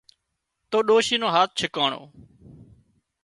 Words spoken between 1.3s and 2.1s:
هاٿ ڇڪاڻو